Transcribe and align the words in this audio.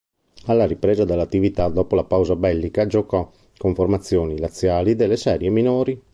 Alla 0.45 0.65
ripresa 0.65 1.05
dell'attività 1.05 1.67
dopo 1.69 1.93
la 1.93 2.03
pausa 2.05 2.35
bellica 2.35 2.87
giocò 2.87 3.31
con 3.55 3.75
formazioni 3.75 4.39
laziali 4.39 4.95
delle 4.95 5.15
serie 5.15 5.51
minori. 5.51 6.01